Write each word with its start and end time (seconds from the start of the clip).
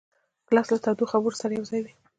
ګیلاس 0.47 0.67
له 0.71 0.79
تودو 0.83 1.05
خبرو 1.11 1.39
سره 1.41 1.53
یوځای 1.57 1.81
وي. 1.83 1.93